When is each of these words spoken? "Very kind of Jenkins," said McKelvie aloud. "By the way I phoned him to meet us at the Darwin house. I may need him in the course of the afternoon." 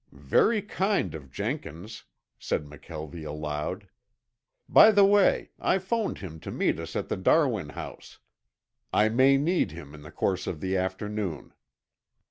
"Very 0.13 0.63
kind 0.63 1.13
of 1.13 1.29
Jenkins," 1.29 2.05
said 2.39 2.65
McKelvie 2.65 3.23
aloud. 3.23 3.87
"By 4.67 4.89
the 4.89 5.05
way 5.05 5.51
I 5.59 5.77
phoned 5.77 6.17
him 6.17 6.39
to 6.39 6.49
meet 6.49 6.79
us 6.79 6.95
at 6.95 7.07
the 7.07 7.17
Darwin 7.17 7.69
house. 7.69 8.17
I 8.91 9.09
may 9.09 9.37
need 9.37 9.69
him 9.69 9.93
in 9.93 10.01
the 10.01 10.09
course 10.11 10.47
of 10.47 10.59
the 10.59 10.75
afternoon." 10.75 11.53